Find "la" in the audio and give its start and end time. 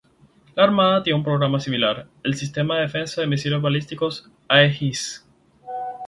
0.55-0.63